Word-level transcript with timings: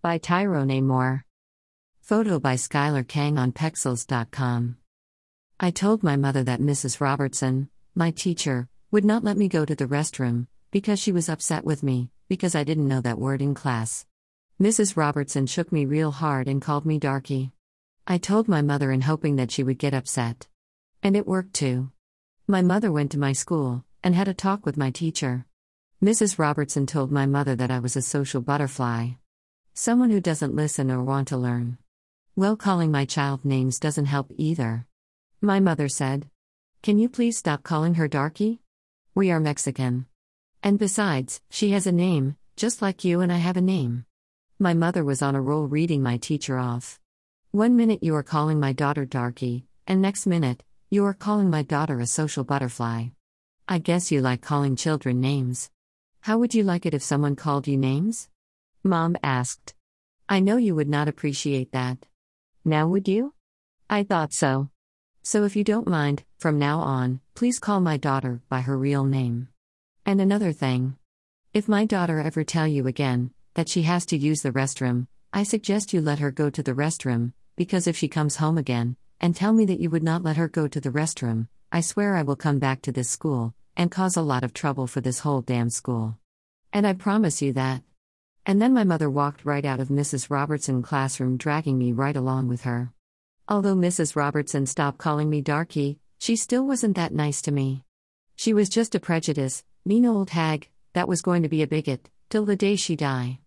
By 0.00 0.18
Tyrone 0.18 0.80
Moore. 0.86 1.24
Photo 2.00 2.38
by 2.38 2.54
Skylar 2.54 3.06
Kang 3.06 3.36
on 3.36 3.50
Pexels.com. 3.50 4.76
I 5.58 5.72
told 5.72 6.04
my 6.04 6.14
mother 6.16 6.44
that 6.44 6.60
Mrs. 6.60 7.00
Robertson, 7.00 7.68
my 7.96 8.12
teacher, 8.12 8.68
would 8.92 9.04
not 9.04 9.24
let 9.24 9.36
me 9.36 9.48
go 9.48 9.64
to 9.64 9.74
the 9.74 9.88
restroom, 9.88 10.46
because 10.70 11.00
she 11.00 11.10
was 11.10 11.28
upset 11.28 11.64
with 11.64 11.82
me, 11.82 12.10
because 12.28 12.54
I 12.54 12.62
didn't 12.62 12.86
know 12.86 13.00
that 13.00 13.18
word 13.18 13.42
in 13.42 13.56
class. 13.56 14.06
Mrs. 14.62 14.96
Robertson 14.96 15.46
shook 15.46 15.72
me 15.72 15.84
real 15.84 16.12
hard 16.12 16.46
and 16.46 16.62
called 16.62 16.86
me 16.86 17.00
darky. 17.00 17.50
I 18.06 18.18
told 18.18 18.46
my 18.46 18.62
mother 18.62 18.92
in 18.92 19.00
hoping 19.00 19.34
that 19.34 19.50
she 19.50 19.64
would 19.64 19.80
get 19.80 19.94
upset. 19.94 20.46
And 21.02 21.16
it 21.16 21.26
worked 21.26 21.54
too. 21.54 21.90
My 22.46 22.62
mother 22.62 22.92
went 22.92 23.10
to 23.12 23.18
my 23.18 23.32
school 23.32 23.84
and 24.04 24.14
had 24.14 24.28
a 24.28 24.32
talk 24.32 24.64
with 24.64 24.76
my 24.76 24.92
teacher. 24.92 25.44
Mrs. 26.00 26.38
Robertson 26.38 26.86
told 26.86 27.10
my 27.10 27.26
mother 27.26 27.56
that 27.56 27.72
I 27.72 27.80
was 27.80 27.96
a 27.96 28.02
social 28.02 28.40
butterfly. 28.40 29.08
Someone 29.80 30.10
who 30.10 30.20
doesn't 30.20 30.56
listen 30.56 30.90
or 30.90 31.04
want 31.04 31.28
to 31.28 31.36
learn. 31.36 31.78
Well, 32.34 32.56
calling 32.56 32.90
my 32.90 33.04
child 33.04 33.44
names 33.44 33.78
doesn't 33.78 34.06
help 34.06 34.32
either. 34.36 34.88
My 35.40 35.60
mother 35.60 35.88
said, 35.88 36.28
Can 36.82 36.98
you 36.98 37.08
please 37.08 37.38
stop 37.38 37.62
calling 37.62 37.94
her 37.94 38.08
darky? 38.08 38.60
We 39.14 39.30
are 39.30 39.38
Mexican. 39.38 40.06
And 40.64 40.80
besides, 40.80 41.40
she 41.48 41.70
has 41.70 41.86
a 41.86 41.92
name, 41.92 42.36
just 42.56 42.82
like 42.82 43.04
you 43.04 43.20
and 43.20 43.32
I 43.32 43.36
have 43.36 43.56
a 43.56 43.60
name. 43.60 44.04
My 44.58 44.74
mother 44.74 45.04
was 45.04 45.22
on 45.22 45.36
a 45.36 45.40
roll 45.40 45.68
reading 45.68 46.02
my 46.02 46.16
teacher 46.16 46.58
off. 46.58 46.98
One 47.52 47.76
minute 47.76 48.02
you 48.02 48.16
are 48.16 48.24
calling 48.24 48.58
my 48.58 48.72
daughter 48.72 49.04
darky, 49.04 49.64
and 49.86 50.02
next 50.02 50.26
minute, 50.26 50.64
you 50.90 51.04
are 51.04 51.14
calling 51.14 51.50
my 51.50 51.62
daughter 51.62 52.00
a 52.00 52.06
social 52.08 52.42
butterfly. 52.42 53.10
I 53.68 53.78
guess 53.78 54.10
you 54.10 54.22
like 54.22 54.42
calling 54.42 54.74
children 54.74 55.20
names. 55.20 55.70
How 56.22 56.36
would 56.38 56.52
you 56.52 56.64
like 56.64 56.84
it 56.84 56.94
if 56.94 57.02
someone 57.04 57.36
called 57.36 57.68
you 57.68 57.76
names? 57.76 58.28
Mom 58.84 59.16
asked. 59.22 59.74
I 60.28 60.40
know 60.40 60.56
you 60.56 60.74
would 60.74 60.88
not 60.88 61.08
appreciate 61.08 61.72
that. 61.72 62.06
Now 62.64 62.86
would 62.88 63.08
you? 63.08 63.34
I 63.90 64.02
thought 64.02 64.32
so. 64.32 64.70
So 65.22 65.44
if 65.44 65.56
you 65.56 65.64
don't 65.64 65.88
mind, 65.88 66.24
from 66.38 66.58
now 66.58 66.80
on, 66.80 67.20
please 67.34 67.58
call 67.58 67.80
my 67.80 67.96
daughter 67.96 68.40
by 68.48 68.60
her 68.60 68.78
real 68.78 69.04
name. 69.04 69.48
And 70.06 70.20
another 70.20 70.52
thing. 70.52 70.96
If 71.52 71.68
my 71.68 71.84
daughter 71.84 72.20
ever 72.20 72.44
tell 72.44 72.66
you 72.66 72.86
again 72.86 73.32
that 73.54 73.68
she 73.68 73.82
has 73.82 74.06
to 74.06 74.16
use 74.16 74.42
the 74.42 74.52
restroom, 74.52 75.06
I 75.32 75.42
suggest 75.42 75.92
you 75.92 76.00
let 76.00 76.20
her 76.20 76.30
go 76.30 76.48
to 76.50 76.62
the 76.62 76.74
restroom, 76.74 77.32
because 77.56 77.86
if 77.86 77.96
she 77.96 78.08
comes 78.08 78.36
home 78.36 78.56
again 78.58 78.96
and 79.20 79.34
tell 79.34 79.52
me 79.52 79.64
that 79.66 79.80
you 79.80 79.90
would 79.90 80.02
not 80.02 80.22
let 80.22 80.36
her 80.36 80.48
go 80.48 80.68
to 80.68 80.80
the 80.80 80.90
restroom, 80.90 81.48
I 81.72 81.80
swear 81.80 82.16
I 82.16 82.22
will 82.22 82.36
come 82.36 82.58
back 82.58 82.82
to 82.82 82.92
this 82.92 83.10
school 83.10 83.54
and 83.76 83.90
cause 83.90 84.16
a 84.16 84.22
lot 84.22 84.44
of 84.44 84.54
trouble 84.54 84.86
for 84.86 85.00
this 85.00 85.20
whole 85.20 85.42
damn 85.42 85.70
school. 85.70 86.16
And 86.72 86.86
I 86.86 86.92
promise 86.92 87.42
you 87.42 87.52
that. 87.54 87.82
And 88.48 88.62
then 88.62 88.72
my 88.72 88.82
mother 88.82 89.10
walked 89.10 89.44
right 89.44 89.66
out 89.66 89.78
of 89.78 89.88
Mrs. 89.88 90.30
Robertson's 90.30 90.86
classroom 90.86 91.36
dragging 91.36 91.76
me 91.76 91.92
right 91.92 92.16
along 92.16 92.48
with 92.48 92.62
her. 92.62 92.94
Although 93.46 93.74
Mrs. 93.76 94.16
Robertson 94.16 94.64
stopped 94.64 94.96
calling 94.96 95.28
me 95.28 95.42
darky, 95.42 95.98
she 96.18 96.34
still 96.34 96.66
wasn't 96.66 96.96
that 96.96 97.12
nice 97.12 97.42
to 97.42 97.52
me. 97.52 97.84
She 98.36 98.54
was 98.54 98.70
just 98.70 98.94
a 98.94 99.00
prejudice, 99.00 99.64
mean 99.84 100.06
old 100.06 100.30
hag, 100.30 100.70
that 100.94 101.06
was 101.06 101.20
going 101.20 101.42
to 101.42 101.50
be 101.50 101.60
a 101.60 101.66
bigot, 101.66 102.08
till 102.30 102.46
the 102.46 102.56
day 102.56 102.74
she 102.74 102.96
die. 102.96 103.40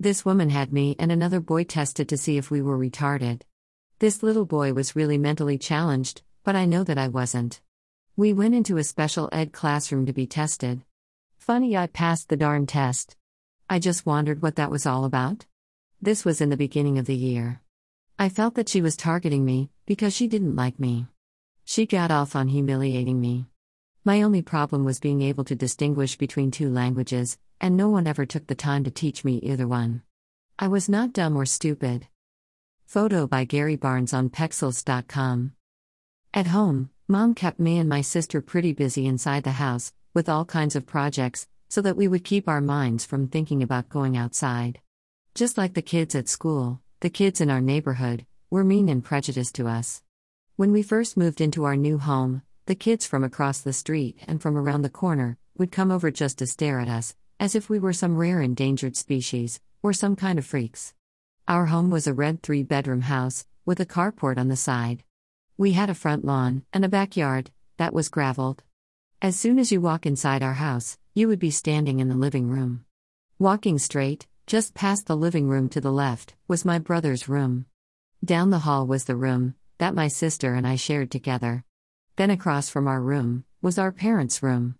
This 0.00 0.24
woman 0.24 0.50
had 0.50 0.72
me 0.72 0.96
and 0.98 1.12
another 1.12 1.38
boy 1.38 1.62
tested 1.62 2.08
to 2.08 2.16
see 2.16 2.36
if 2.36 2.50
we 2.50 2.60
were 2.60 2.76
retarded. 2.76 3.42
This 4.00 4.20
little 4.20 4.46
boy 4.46 4.72
was 4.72 4.96
really 4.96 5.16
mentally 5.16 5.58
challenged, 5.58 6.22
but 6.42 6.56
I 6.56 6.64
know 6.64 6.82
that 6.82 6.98
I 6.98 7.06
wasn't. 7.06 7.60
We 8.16 8.32
went 8.32 8.56
into 8.56 8.78
a 8.78 8.82
special 8.82 9.28
ed 9.30 9.52
classroom 9.52 10.06
to 10.06 10.12
be 10.12 10.26
tested. 10.26 10.82
Funny 11.38 11.76
I 11.76 11.86
passed 11.86 12.28
the 12.28 12.36
darn 12.36 12.66
test. 12.66 13.16
I 13.72 13.78
just 13.78 14.04
wondered 14.04 14.42
what 14.42 14.56
that 14.56 14.72
was 14.72 14.84
all 14.84 15.04
about. 15.04 15.46
This 16.02 16.24
was 16.24 16.40
in 16.40 16.48
the 16.48 16.56
beginning 16.56 16.98
of 16.98 17.06
the 17.06 17.14
year. 17.14 17.60
I 18.18 18.28
felt 18.28 18.56
that 18.56 18.68
she 18.68 18.82
was 18.82 18.96
targeting 18.96 19.44
me 19.44 19.70
because 19.86 20.12
she 20.12 20.26
didn't 20.26 20.56
like 20.56 20.80
me. 20.80 21.06
She 21.64 21.86
got 21.86 22.10
off 22.10 22.34
on 22.34 22.48
humiliating 22.48 23.20
me. 23.20 23.46
My 24.04 24.22
only 24.22 24.42
problem 24.42 24.84
was 24.84 24.98
being 24.98 25.22
able 25.22 25.44
to 25.44 25.54
distinguish 25.54 26.18
between 26.18 26.50
two 26.50 26.68
languages, 26.68 27.38
and 27.60 27.76
no 27.76 27.88
one 27.88 28.08
ever 28.08 28.26
took 28.26 28.48
the 28.48 28.56
time 28.56 28.82
to 28.82 28.90
teach 28.90 29.24
me 29.24 29.36
either 29.36 29.68
one. 29.68 30.02
I 30.58 30.66
was 30.66 30.88
not 30.88 31.12
dumb 31.12 31.36
or 31.36 31.46
stupid. 31.46 32.08
Photo 32.86 33.28
by 33.28 33.44
Gary 33.44 33.76
Barnes 33.76 34.12
on 34.12 34.30
Pexels.com. 34.30 35.52
At 36.34 36.48
home, 36.48 36.90
mom 37.06 37.34
kept 37.34 37.60
me 37.60 37.78
and 37.78 37.88
my 37.88 38.00
sister 38.00 38.40
pretty 38.40 38.72
busy 38.72 39.06
inside 39.06 39.44
the 39.44 39.62
house, 39.62 39.92
with 40.12 40.28
all 40.28 40.44
kinds 40.44 40.74
of 40.74 40.86
projects, 40.86 41.46
so 41.70 41.80
that 41.80 41.96
we 41.96 42.08
would 42.08 42.24
keep 42.24 42.48
our 42.48 42.60
minds 42.60 43.06
from 43.06 43.28
thinking 43.28 43.62
about 43.62 43.88
going 43.88 44.16
outside. 44.16 44.80
Just 45.34 45.56
like 45.56 45.72
the 45.72 45.80
kids 45.80 46.14
at 46.14 46.28
school, 46.28 46.82
the 46.98 47.08
kids 47.08 47.40
in 47.40 47.48
our 47.48 47.60
neighborhood 47.60 48.26
were 48.50 48.64
mean 48.64 48.88
and 48.88 49.02
prejudiced 49.02 49.54
to 49.54 49.68
us. 49.68 50.02
When 50.56 50.72
we 50.72 50.82
first 50.82 51.16
moved 51.16 51.40
into 51.40 51.64
our 51.64 51.76
new 51.76 51.96
home, 51.96 52.42
the 52.66 52.74
kids 52.74 53.06
from 53.06 53.24
across 53.24 53.60
the 53.60 53.72
street 53.72 54.18
and 54.26 54.42
from 54.42 54.58
around 54.58 54.82
the 54.82 54.90
corner 54.90 55.38
would 55.56 55.70
come 55.70 55.90
over 55.90 56.10
just 56.10 56.38
to 56.38 56.46
stare 56.46 56.80
at 56.80 56.88
us, 56.88 57.14
as 57.38 57.54
if 57.54 57.70
we 57.70 57.78
were 57.78 57.92
some 57.92 58.18
rare 58.18 58.42
endangered 58.42 58.96
species, 58.96 59.60
or 59.82 59.92
some 59.92 60.16
kind 60.16 60.38
of 60.38 60.44
freaks. 60.44 60.92
Our 61.46 61.66
home 61.66 61.90
was 61.90 62.06
a 62.06 62.12
red 62.12 62.42
three 62.42 62.64
bedroom 62.64 63.02
house, 63.02 63.46
with 63.64 63.78
a 63.78 63.86
carport 63.86 64.38
on 64.38 64.48
the 64.48 64.56
side. 64.56 65.04
We 65.56 65.72
had 65.72 65.88
a 65.88 65.94
front 65.94 66.24
lawn 66.24 66.64
and 66.72 66.84
a 66.84 66.88
backyard 66.88 67.52
that 67.76 67.94
was 67.94 68.08
graveled. 68.08 68.62
As 69.22 69.36
soon 69.36 69.58
as 69.58 69.70
you 69.70 69.80
walk 69.80 70.04
inside 70.06 70.42
our 70.42 70.54
house, 70.54 70.98
you 71.12 71.26
would 71.26 71.38
be 71.38 71.50
standing 71.50 71.98
in 71.98 72.08
the 72.08 72.14
living 72.14 72.48
room. 72.48 72.84
Walking 73.38 73.78
straight, 73.78 74.26
just 74.46 74.74
past 74.74 75.06
the 75.06 75.16
living 75.16 75.48
room 75.48 75.68
to 75.70 75.80
the 75.80 75.90
left, 75.92 76.34
was 76.46 76.64
my 76.64 76.78
brother's 76.78 77.28
room. 77.28 77.66
Down 78.24 78.50
the 78.50 78.60
hall 78.60 78.86
was 78.86 79.04
the 79.04 79.16
room 79.16 79.54
that 79.78 79.94
my 79.94 80.08
sister 80.08 80.54
and 80.54 80.66
I 80.66 80.76
shared 80.76 81.10
together. 81.10 81.64
Then 82.16 82.30
across 82.30 82.68
from 82.68 82.86
our 82.86 83.00
room 83.00 83.44
was 83.62 83.78
our 83.78 83.90
parents' 83.90 84.42
room. 84.42 84.76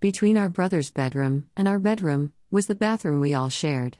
Between 0.00 0.36
our 0.36 0.48
brother's 0.48 0.90
bedroom 0.90 1.46
and 1.56 1.68
our 1.68 1.78
bedroom 1.78 2.32
was 2.50 2.66
the 2.66 2.74
bathroom 2.74 3.20
we 3.20 3.32
all 3.32 3.48
shared. 3.48 3.98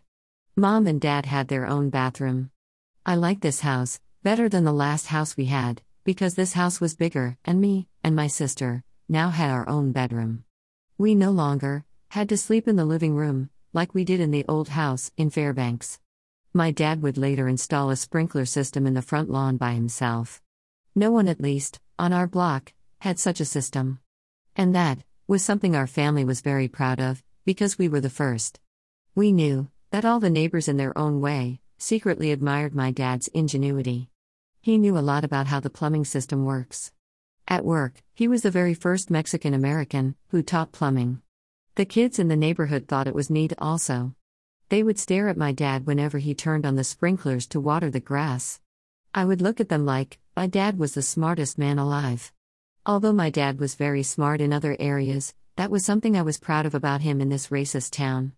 Mom 0.56 0.86
and 0.86 1.00
dad 1.00 1.26
had 1.26 1.48
their 1.48 1.66
own 1.66 1.88
bathroom. 1.88 2.50
I 3.06 3.14
like 3.14 3.40
this 3.40 3.60
house 3.60 4.00
better 4.22 4.48
than 4.48 4.64
the 4.64 4.72
last 4.72 5.06
house 5.06 5.36
we 5.36 5.46
had 5.46 5.82
because 6.04 6.34
this 6.34 6.54
house 6.54 6.80
was 6.80 6.96
bigger, 6.96 7.38
and 7.44 7.60
me 7.60 7.88
and 8.02 8.16
my 8.16 8.26
sister 8.26 8.82
now 9.08 9.30
had 9.30 9.50
our 9.50 9.68
own 9.68 9.92
bedroom. 9.92 10.44
We 11.00 11.14
no 11.14 11.30
longer 11.30 11.86
had 12.10 12.28
to 12.28 12.36
sleep 12.36 12.68
in 12.68 12.76
the 12.76 12.84
living 12.84 13.14
room, 13.14 13.48
like 13.72 13.94
we 13.94 14.04
did 14.04 14.20
in 14.20 14.32
the 14.32 14.44
old 14.46 14.68
house 14.68 15.10
in 15.16 15.30
Fairbanks. 15.30 15.98
My 16.52 16.72
dad 16.72 17.00
would 17.00 17.16
later 17.16 17.48
install 17.48 17.88
a 17.88 17.96
sprinkler 17.96 18.44
system 18.44 18.86
in 18.86 18.92
the 18.92 19.00
front 19.00 19.30
lawn 19.30 19.56
by 19.56 19.72
himself. 19.72 20.42
No 20.94 21.10
one, 21.10 21.26
at 21.26 21.40
least, 21.40 21.80
on 21.98 22.12
our 22.12 22.26
block, 22.26 22.74
had 22.98 23.18
such 23.18 23.40
a 23.40 23.46
system. 23.46 24.00
And 24.54 24.74
that 24.74 24.98
was 25.26 25.42
something 25.42 25.74
our 25.74 25.86
family 25.86 26.22
was 26.22 26.42
very 26.42 26.68
proud 26.68 27.00
of, 27.00 27.22
because 27.46 27.78
we 27.78 27.88
were 27.88 28.02
the 28.02 28.10
first. 28.10 28.60
We 29.14 29.32
knew 29.32 29.70
that 29.92 30.04
all 30.04 30.20
the 30.20 30.28
neighbors, 30.28 30.68
in 30.68 30.76
their 30.76 30.98
own 30.98 31.22
way, 31.22 31.60
secretly 31.78 32.30
admired 32.30 32.74
my 32.74 32.90
dad's 32.90 33.28
ingenuity. 33.28 34.10
He 34.60 34.76
knew 34.76 34.98
a 34.98 35.08
lot 35.10 35.24
about 35.24 35.46
how 35.46 35.60
the 35.60 35.70
plumbing 35.70 36.04
system 36.04 36.44
works. 36.44 36.92
At 37.48 37.64
work, 37.64 38.02
he 38.14 38.28
was 38.28 38.42
the 38.42 38.50
very 38.50 38.74
first 38.74 39.10
Mexican 39.10 39.54
American 39.54 40.14
who 40.28 40.42
taught 40.42 40.72
plumbing. 40.72 41.22
The 41.74 41.84
kids 41.84 42.18
in 42.18 42.28
the 42.28 42.36
neighborhood 42.36 42.88
thought 42.88 43.06
it 43.06 43.14
was 43.14 43.30
neat 43.30 43.52
also. 43.58 44.14
They 44.68 44.82
would 44.82 44.98
stare 44.98 45.28
at 45.28 45.36
my 45.36 45.52
dad 45.52 45.86
whenever 45.86 46.18
he 46.18 46.34
turned 46.34 46.64
on 46.64 46.76
the 46.76 46.84
sprinklers 46.84 47.46
to 47.48 47.60
water 47.60 47.90
the 47.90 48.00
grass. 48.00 48.60
I 49.12 49.24
would 49.24 49.42
look 49.42 49.60
at 49.60 49.68
them 49.68 49.84
like, 49.84 50.18
my 50.36 50.46
dad 50.46 50.78
was 50.78 50.94
the 50.94 51.02
smartest 51.02 51.58
man 51.58 51.78
alive. 51.78 52.32
Although 52.86 53.12
my 53.12 53.30
dad 53.30 53.58
was 53.58 53.74
very 53.74 54.02
smart 54.02 54.40
in 54.40 54.52
other 54.52 54.76
areas, 54.78 55.34
that 55.56 55.70
was 55.70 55.84
something 55.84 56.16
I 56.16 56.22
was 56.22 56.38
proud 56.38 56.66
of 56.66 56.74
about 56.74 57.00
him 57.00 57.20
in 57.20 57.28
this 57.28 57.48
racist 57.48 57.90
town. 57.90 58.32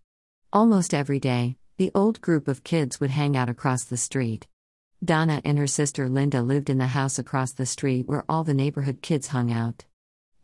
Almost 0.53 0.95
every 0.95 1.21
day, 1.21 1.57
the 1.77 1.91
old 1.95 2.21
group 2.21 2.49
of 2.49 2.65
kids 2.65 2.99
would 2.99 3.11
hang 3.11 3.37
out 3.37 3.49
across 3.49 3.85
the 3.85 3.97
street. 3.97 4.47
Donna 5.05 5.43
and 5.45 5.59
her 5.59 5.67
sister 5.67 6.09
Linda 6.09 6.43
lived 6.43 6.71
in 6.71 6.79
the 6.79 6.87
house 6.87 7.19
across 7.19 7.53
the 7.53 7.67
street 7.67 8.07
where 8.07 8.25
all 8.29 8.45
the 8.45 8.55
neighborhood 8.55 9.03
kids 9.03 9.29
hung 9.29 9.51
out. 9.51 9.85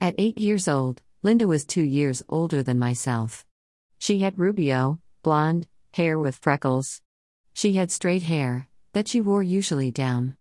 At 0.01 0.17
eight 0.19 0.39
years 0.39 0.67
old, 0.67 1.01
Linda 1.23 1.47
was 1.47 1.65
two 1.65 1.83
years 1.83 2.25
older 2.29 2.63
than 2.65 2.79
myself. 2.79 3.47
She 4.01 4.19
had 4.19 4.39
rubio, 4.39 4.99
blonde, 5.23 5.69
hair 5.95 6.19
with 6.19 6.35
freckles. 6.35 7.01
She 7.53 7.75
had 7.75 7.93
straight 7.93 8.25
hair, 8.25 8.69
that 8.95 9.07
she 9.07 9.21
wore 9.21 9.45
usually 9.45 9.93
down. 9.93 10.37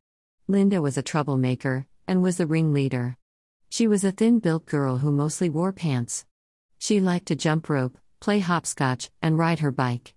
Linda 0.48 0.82
was 0.82 0.98
a 0.98 1.04
troublemaker, 1.04 1.86
and 2.08 2.24
was 2.24 2.38
the 2.38 2.48
ringleader. 2.48 3.18
She 3.70 3.88
was 3.88 4.04
a 4.04 4.12
thin 4.12 4.40
built 4.40 4.66
girl 4.66 4.98
who 4.98 5.12
mostly 5.12 5.50
wore 5.50 5.74
pants. 5.74 6.26
She 6.80 7.00
liked 7.00 7.28
to 7.28 7.36
jump 7.36 7.70
rope, 7.70 8.00
play 8.20 8.40
hopscotch, 8.40 9.12
and 9.22 9.38
ride 9.38 9.60
her 9.60 9.72
bike. 9.72 10.16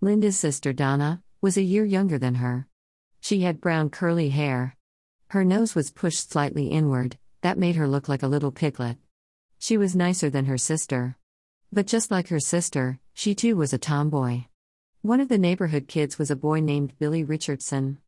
Linda's 0.00 0.38
sister 0.38 0.72
Donna 0.72 1.22
was 1.40 1.56
a 1.56 1.62
year 1.62 1.84
younger 1.84 2.18
than 2.18 2.36
her. 2.36 2.68
She 3.20 3.40
had 3.40 3.60
brown 3.60 3.90
curly 3.90 4.30
hair. 4.30 4.76
Her 5.28 5.44
nose 5.44 5.74
was 5.74 5.90
pushed 5.90 6.30
slightly 6.30 6.68
inward, 6.68 7.18
that 7.42 7.58
made 7.58 7.76
her 7.76 7.86
look 7.86 8.08
like 8.08 8.22
a 8.22 8.28
little 8.28 8.50
piglet. 8.50 8.98
She 9.58 9.76
was 9.76 9.94
nicer 9.94 10.30
than 10.30 10.46
her 10.46 10.58
sister. 10.58 11.16
But 11.72 11.86
just 11.86 12.10
like 12.10 12.28
her 12.28 12.40
sister, 12.40 12.98
she 13.14 13.34
too 13.34 13.56
was 13.56 13.72
a 13.72 13.78
tomboy. 13.78 14.44
One 15.02 15.20
of 15.20 15.28
the 15.28 15.38
neighborhood 15.38 15.86
kids 15.86 16.18
was 16.18 16.30
a 16.30 16.36
boy 16.36 16.60
named 16.60 16.98
Billy 16.98 17.22
Richardson. 17.22 17.98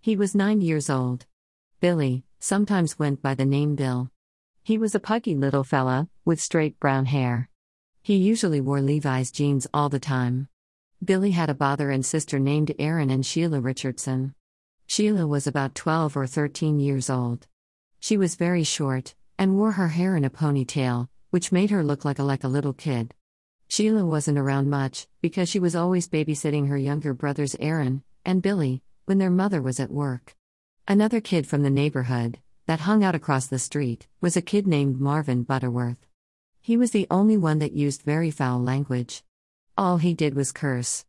He 0.00 0.16
was 0.16 0.34
nine 0.34 0.60
years 0.60 0.90
old. 0.90 1.26
Billy 1.80 2.24
sometimes 2.38 2.98
went 2.98 3.22
by 3.22 3.34
the 3.34 3.44
name 3.44 3.74
Bill. 3.74 4.10
He 4.62 4.78
was 4.78 4.94
a 4.94 5.00
puggy 5.00 5.34
little 5.34 5.64
fella, 5.64 6.08
with 6.24 6.40
straight 6.40 6.78
brown 6.78 7.06
hair. 7.06 7.48
He 8.02 8.16
usually 8.16 8.60
wore 8.60 8.80
Levi's 8.80 9.30
jeans 9.30 9.66
all 9.72 9.88
the 9.88 9.98
time. 9.98 10.48
Billy 11.04 11.30
had 11.30 11.50
a 11.50 11.54
brother 11.54 11.90
and 11.90 12.04
sister 12.04 12.38
named 12.38 12.74
Aaron 12.78 13.10
and 13.10 13.24
Sheila 13.24 13.60
Richardson. 13.60 14.34
Sheila 14.86 15.26
was 15.26 15.46
about 15.46 15.74
12 15.74 16.16
or 16.16 16.26
13 16.26 16.78
years 16.78 17.10
old. 17.10 17.46
She 17.98 18.16
was 18.16 18.36
very 18.36 18.62
short, 18.62 19.14
and 19.38 19.56
wore 19.56 19.72
her 19.72 19.88
hair 19.88 20.16
in 20.16 20.24
a 20.24 20.30
ponytail, 20.30 21.08
which 21.30 21.52
made 21.52 21.70
her 21.70 21.82
look 21.82 22.04
like 22.04 22.18
a, 22.18 22.22
like 22.22 22.44
a 22.44 22.48
little 22.48 22.72
kid. 22.72 23.12
Sheila 23.68 24.04
wasn't 24.04 24.38
around 24.38 24.70
much, 24.70 25.08
because 25.20 25.48
she 25.48 25.58
was 25.58 25.74
always 25.74 26.08
babysitting 26.08 26.68
her 26.68 26.78
younger 26.78 27.12
brothers 27.12 27.56
Aaron 27.58 28.04
and 28.24 28.42
Billy 28.42 28.82
when 29.06 29.18
their 29.18 29.30
mother 29.30 29.60
was 29.60 29.80
at 29.80 29.90
work. 29.90 30.34
Another 30.86 31.20
kid 31.20 31.46
from 31.46 31.62
the 31.62 31.70
neighborhood, 31.70 32.38
that 32.66 32.80
hung 32.80 33.02
out 33.02 33.14
across 33.14 33.46
the 33.46 33.58
street, 33.58 34.06
was 34.20 34.36
a 34.36 34.42
kid 34.42 34.66
named 34.66 35.00
Marvin 35.00 35.42
Butterworth. 35.42 36.06
He 36.60 36.76
was 36.76 36.92
the 36.92 37.06
only 37.10 37.36
one 37.36 37.58
that 37.58 37.72
used 37.72 38.02
very 38.02 38.30
foul 38.30 38.60
language. 38.60 39.22
All 39.76 39.98
he 39.98 40.14
did 40.14 40.34
was 40.34 40.52
curse. 40.52 41.04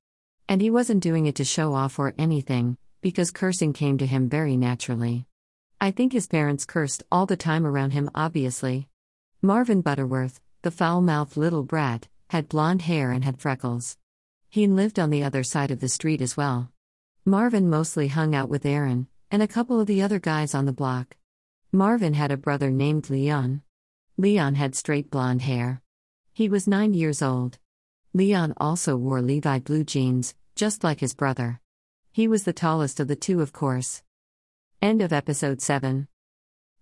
And 0.50 0.62
he 0.62 0.70
wasn't 0.70 1.04
doing 1.04 1.26
it 1.26 1.36
to 1.36 1.44
show 1.44 1.74
off 1.74 1.98
or 2.00 2.14
anything, 2.18 2.78
because 3.08 3.32
cursing 3.32 3.72
came 3.72 3.98
to 3.98 4.06
him 4.06 4.28
very 4.28 4.58
naturally. 4.58 5.26
I 5.80 5.92
think 5.92 6.12
his 6.12 6.28
parents 6.28 6.66
cursed 6.66 7.04
all 7.10 7.26
the 7.26 7.38
time 7.38 7.66
around 7.66 7.92
him, 7.92 8.10
obviously. 8.14 8.90
Marvin 9.42 9.80
Butterworth, 9.80 10.42
the 10.62 10.72
foul 10.72 11.02
mouthed 11.02 11.38
little 11.38 11.64
brat, 11.64 12.10
had 12.32 12.50
blonde 12.50 12.82
hair 12.82 13.14
and 13.14 13.24
had 13.24 13.40
freckles. 13.40 13.98
He 14.50 14.68
lived 14.68 15.00
on 15.00 15.10
the 15.10 15.24
other 15.24 15.42
side 15.42 15.72
of 15.72 15.80
the 15.80 15.88
street 15.88 16.22
as 16.22 16.36
well. 16.36 16.70
Marvin 17.24 17.70
mostly 17.70 18.10
hung 18.10 18.36
out 18.36 18.50
with 18.50 18.66
Aaron 18.66 19.08
and 19.32 19.42
a 19.42 19.48
couple 19.48 19.80
of 19.80 19.88
the 19.88 20.02
other 20.02 20.20
guys 20.20 20.54
on 20.54 20.66
the 20.66 20.74
block. 20.74 21.16
Marvin 21.72 22.14
had 22.14 22.32
a 22.32 22.36
brother 22.36 22.70
named 22.70 23.10
Leon. 23.10 23.62
Leon 24.18 24.56
had 24.56 24.76
straight 24.76 25.10
blonde 25.10 25.44
hair. 25.44 25.82
He 26.34 26.50
was 26.50 26.68
nine 26.68 26.94
years 26.94 27.22
old. 27.22 27.58
Leon 28.14 28.54
also 28.58 28.98
wore 28.98 29.22
Levi 29.22 29.60
blue 29.60 29.86
jeans, 29.86 30.36
just 30.56 30.84
like 30.84 31.00
his 31.00 31.14
brother. 31.14 31.62
He 32.18 32.28
was 32.28 32.46
the 32.46 32.52
tallest 32.52 33.00
of 33.00 33.08
the 33.08 33.16
two, 33.16 33.42
of 33.42 33.54
course. 33.54 34.02
End 34.82 35.04
of 35.04 35.14
episode 35.14 35.62
7. 35.62 36.08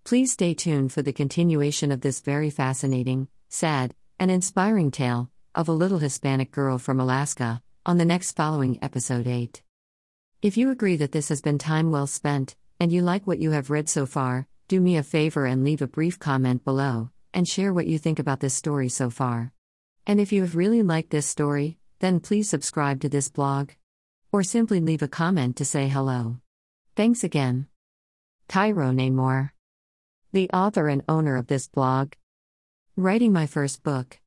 Please 0.02 0.32
stay 0.32 0.54
tuned 0.54 0.94
for 0.94 1.02
the 1.02 1.12
continuation 1.12 1.92
of 1.92 2.00
this 2.00 2.20
very 2.20 2.48
fascinating, 2.48 3.28
sad, 3.50 3.94
and 4.18 4.30
inspiring 4.30 4.90
tale 4.90 5.30
of 5.54 5.68
a 5.68 5.72
little 5.72 5.98
Hispanic 5.98 6.52
girl 6.52 6.78
from 6.78 6.98
Alaska 6.98 7.60
on 7.84 7.98
the 7.98 8.06
next 8.06 8.34
following 8.34 8.78
episode 8.80 9.26
8. 9.26 9.62
If 10.40 10.56
you 10.56 10.70
agree 10.70 10.96
that 10.96 11.12
this 11.12 11.28
has 11.28 11.42
been 11.42 11.58
time 11.58 11.90
well 11.90 12.06
spent, 12.06 12.56
and 12.80 12.90
you 12.90 13.02
like 13.02 13.26
what 13.26 13.38
you 13.38 13.50
have 13.50 13.68
read 13.68 13.90
so 13.90 14.06
far, 14.06 14.46
do 14.68 14.80
me 14.80 14.96
a 14.96 15.02
favor 15.02 15.44
and 15.44 15.62
leave 15.62 15.82
a 15.82 15.86
brief 15.86 16.18
comment 16.18 16.64
below, 16.64 17.10
and 17.34 17.46
share 17.46 17.74
what 17.74 17.86
you 17.86 17.98
think 17.98 18.18
about 18.18 18.40
this 18.40 18.54
story 18.54 18.88
so 18.88 19.10
far. 19.10 19.52
And 20.06 20.18
if 20.18 20.32
you 20.32 20.40
have 20.40 20.56
really 20.56 20.82
liked 20.82 21.10
this 21.10 21.26
story, 21.26 21.76
then 21.98 22.20
please 22.20 22.48
subscribe 22.48 23.02
to 23.02 23.10
this 23.10 23.28
blog. 23.28 23.72
Or 24.36 24.42
simply 24.42 24.80
leave 24.80 25.00
a 25.00 25.08
comment 25.08 25.56
to 25.56 25.64
say 25.64 25.88
hello. 25.88 26.40
Thanks 26.94 27.24
again. 27.24 27.68
Tyrone 28.48 29.14
Moore, 29.16 29.54
the 30.30 30.50
author 30.50 30.88
and 30.88 31.02
owner 31.08 31.38
of 31.38 31.46
this 31.46 31.68
blog. 31.68 32.12
Writing 32.98 33.32
my 33.32 33.46
first 33.46 33.82
book. 33.82 34.20